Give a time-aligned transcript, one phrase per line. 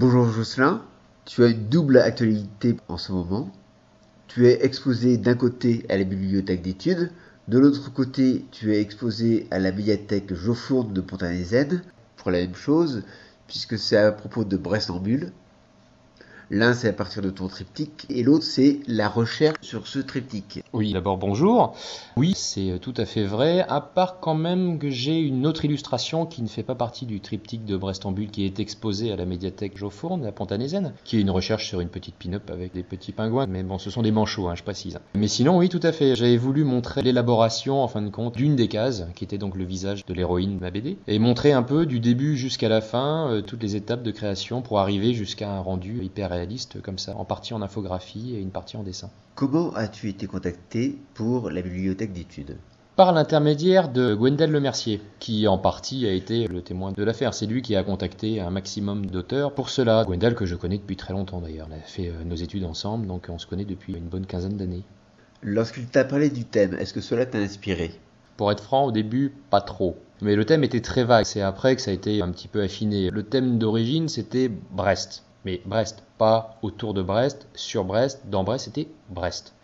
[0.00, 0.82] Bonjour Jocelyn,
[1.26, 3.52] tu as une double actualité en ce moment.
[4.28, 7.10] Tu es exposé d'un côté à la bibliothèque d'études,
[7.48, 11.82] de l'autre côté tu es exposé à la médiathèque Joffourne de Pontanézen
[12.16, 13.02] pour la même chose,
[13.46, 15.32] puisque c'est à propos de Brestambule.
[16.52, 20.64] L'un, c'est à partir de ton triptyque, et l'autre, c'est la recherche sur ce triptyque.
[20.72, 21.76] Oui, d'abord bonjour.
[22.16, 26.26] Oui, c'est tout à fait vrai, à part quand même que j'ai une autre illustration
[26.26, 29.78] qui ne fait pas partie du triptyque de Brestambule qui est exposée à la médiathèque
[29.78, 33.46] Joffourne à Pontanézen, qui est une recherche sur une petite pin-up avec des petits pingouins,
[33.46, 34.98] mais bon, ce sont des manchots, hein, je précise.
[35.14, 38.56] Mais sinon, oui, tout à fait, j'avais voulu montrer l'élaboration, en fin de compte, d'une
[38.56, 41.62] des cases, qui était donc le visage de l'héroïne de ma BD, et montrer un
[41.62, 45.48] peu du début jusqu'à la fin, euh, toutes les étapes de création pour arriver jusqu'à
[45.48, 49.10] un rendu hyper réaliste comme ça, en partie en infographie et une partie en dessin.
[49.34, 52.56] Comment as-tu été contacté pour la bibliothèque d'études?
[52.96, 57.34] Par l'intermédiaire de Gwendel Lemercier, qui en partie a été le témoin de l'affaire.
[57.34, 60.04] C'est lui qui a contacté un maximum d'auteurs pour cela.
[60.04, 61.68] Gwendel que je connais depuis très longtemps d'ailleurs.
[61.70, 64.56] On a fait euh, nos études ensemble, donc on se connaît depuis une bonne quinzaine
[64.56, 64.82] d'années.
[65.42, 67.92] Lorsqu'il t'a parlé du thème, est-ce que cela t'a inspiré?
[68.36, 69.96] Pour être franc, au début, pas trop.
[70.22, 72.62] Mais le thème était très vague, c'est après que ça a été un petit peu
[72.62, 73.10] affiné.
[73.10, 75.24] Le thème d'origine, c'était Brest.
[75.44, 79.54] Mais Brest, pas autour de Brest, sur Brest, dans Brest, c'était Brest.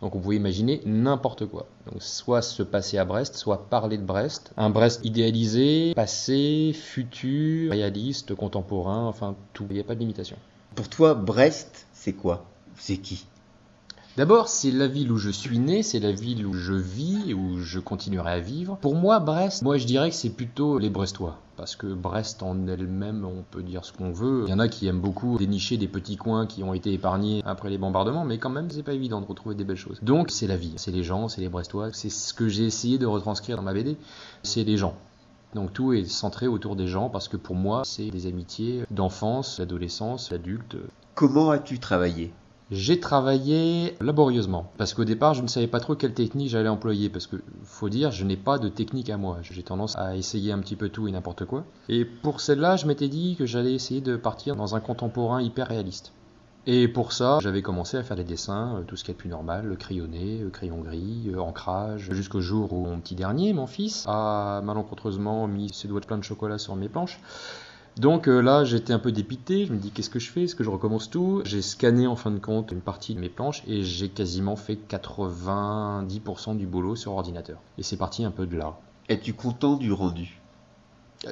[0.00, 1.66] Donc on pouvait imaginer n'importe quoi.
[1.86, 4.52] Donc soit se passer à Brest, soit parler de Brest.
[4.56, 9.66] Un Brest idéalisé, passé, futur, réaliste, contemporain, enfin tout.
[9.70, 10.36] Il n'y a pas de limitation.
[10.74, 12.44] Pour toi, Brest, c'est quoi?
[12.76, 13.26] C'est qui?
[14.16, 17.58] D'abord, c'est la ville où je suis né, c'est la ville où je vis, où
[17.58, 18.78] je continuerai à vivre.
[18.80, 21.38] Pour moi, Brest, moi je dirais que c'est plutôt les Brestois.
[21.58, 24.44] Parce que Brest en elle-même, on peut dire ce qu'on veut.
[24.46, 27.42] Il y en a qui aiment beaucoup dénicher des petits coins qui ont été épargnés
[27.44, 29.98] après les bombardements, mais quand même, c'est pas évident de retrouver des belles choses.
[30.00, 31.90] Donc, c'est la vie, c'est les gens, c'est les Brestois.
[31.92, 33.98] C'est ce que j'ai essayé de retranscrire dans ma BD.
[34.42, 34.96] C'est les gens.
[35.54, 39.58] Donc tout est centré autour des gens parce que pour moi, c'est des amitiés d'enfance,
[39.58, 40.76] d'adolescence, d'adulte.
[41.14, 42.32] Comment as-tu travaillé?
[42.70, 47.08] J'ai travaillé laborieusement parce qu'au départ je ne savais pas trop quelle technique j'allais employer
[47.08, 49.38] parce que faut dire je n'ai pas de technique à moi.
[49.42, 51.64] J'ai tendance à essayer un petit peu tout et n'importe quoi.
[51.88, 55.68] Et pour celle-là je m'étais dit que j'allais essayer de partir dans un contemporain hyper
[55.68, 56.12] réaliste.
[56.68, 59.28] Et pour ça, j'avais commencé à faire des dessins, euh, tout ce qui est plus
[59.28, 64.04] normal, le crayonné, crayon gris, euh, ancrage, jusqu'au jour où mon petit dernier, mon fils,
[64.08, 67.20] a malencontreusement mis ses doigts de plein de chocolat sur mes planches.
[67.96, 69.64] Donc euh, là, j'étais un peu dépité.
[69.64, 70.44] Je me dis, qu'est-ce que je fais?
[70.44, 71.40] Est-ce que je recommence tout?
[71.46, 74.78] J'ai scanné en fin de compte une partie de mes planches et j'ai quasiment fait
[74.88, 77.58] 90% du boulot sur ordinateur.
[77.78, 78.78] Et c'est parti un peu de là.
[79.08, 80.40] Es-tu content du rendu?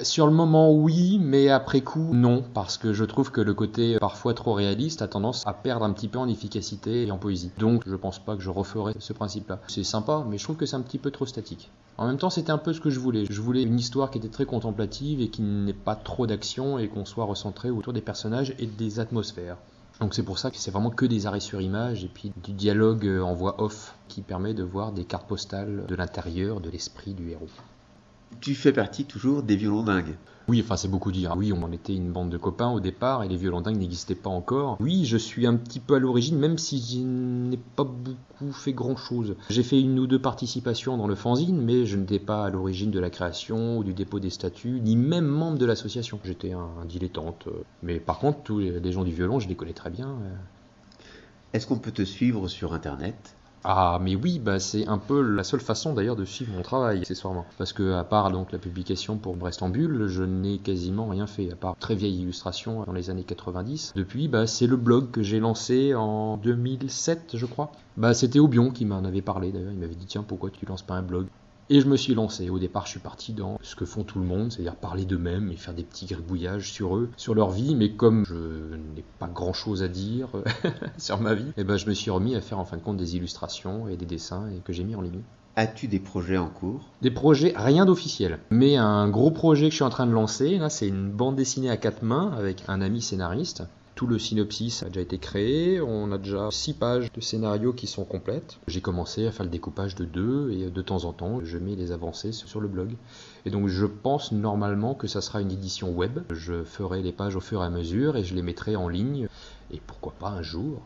[0.03, 3.97] Sur le moment, oui, mais après coup, non, parce que je trouve que le côté
[3.99, 7.51] parfois trop réaliste a tendance à perdre un petit peu en efficacité et en poésie.
[7.57, 9.59] Donc, je pense pas que je referai ce principe-là.
[9.67, 11.71] C'est sympa, mais je trouve que c'est un petit peu trop statique.
[11.97, 13.25] En même temps, c'était un peu ce que je voulais.
[13.29, 16.89] Je voulais une histoire qui était très contemplative et qui n'ait pas trop d'action et
[16.89, 19.57] qu'on soit recentré autour des personnages et des atmosphères.
[20.01, 22.51] Donc c'est pour ça que c'est vraiment que des arrêts sur image et puis du
[22.51, 27.13] dialogue en voix off qui permet de voir des cartes postales de l'intérieur, de l'esprit
[27.13, 27.47] du héros
[28.41, 30.15] tu fais partie toujours des violons dingues.
[30.47, 31.33] Oui, enfin c'est beaucoup dire.
[31.35, 34.29] Oui, on était une bande de copains au départ et les violons dingues n'existaient pas
[34.29, 34.77] encore.
[34.79, 38.73] Oui, je suis un petit peu à l'origine, même si je n'ai pas beaucoup fait
[38.73, 39.35] grand chose.
[39.49, 42.91] J'ai fait une ou deux participations dans le fanzine, mais je n'étais pas à l'origine
[42.91, 46.19] de la création ou du dépôt des statuts, ni même membre de l'association.
[46.23, 47.47] J'étais un, dilettante.
[47.81, 50.15] Mais par contre, tous les gens du violon, je les connais très bien.
[51.53, 53.35] Est-ce qu'on peut te suivre sur Internet?
[53.67, 56.99] Ah, mais oui, bah, c'est un peu la seule façon d'ailleurs de suivre mon travail,
[56.99, 57.47] accessoirement.
[57.57, 61.55] Parce que, à part donc la publication pour Brestambule, je n'ai quasiment rien fait, à
[61.55, 63.93] part très vieille illustration dans les années 90.
[63.95, 67.71] Depuis, bah, c'est le blog que j'ai lancé en 2007, je crois.
[67.97, 69.71] Bah, c'était Aubion qui m'en avait parlé d'ailleurs.
[69.71, 71.25] Il m'avait dit, tiens, pourquoi tu lances pas un blog?
[71.69, 72.49] Et je me suis lancé.
[72.49, 75.49] Au départ, je suis parti dans ce que font tout le monde, c'est-à-dire parler d'eux-mêmes
[75.51, 77.75] et faire des petits gribouillages sur eux, sur leur vie.
[77.75, 80.29] Mais comme je n'ai pas grand-chose à dire
[80.97, 82.81] sur ma vie, et eh ben, je me suis remis à faire en fin de
[82.81, 85.23] compte des illustrations et des dessins et que j'ai mis en ligne.
[85.57, 86.81] As-tu des projets en cours?
[87.01, 88.39] Des projets, rien d'officiel.
[88.49, 91.37] Mais un gros projet que je suis en train de lancer, là, c'est une bande
[91.37, 93.63] dessinée à quatre mains avec un ami scénariste
[93.95, 97.87] tout le synopsis a déjà été créé, on a déjà six pages de scénario qui
[97.87, 98.59] sont complètes.
[98.67, 101.75] J'ai commencé à faire le découpage de deux et de temps en temps je mets
[101.75, 102.95] les avancées sur le blog.
[103.45, 106.19] Et donc je pense normalement que ça sera une édition web.
[106.29, 109.29] Je ferai les pages au fur et à mesure et je les mettrai en ligne
[109.71, 110.81] et pourquoi pas un jour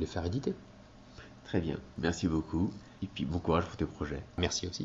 [0.00, 0.54] les faire éditer.
[1.44, 2.72] Très bien, merci beaucoup
[3.04, 4.22] et puis bon courage pour tes projets.
[4.38, 4.82] Merci aussi.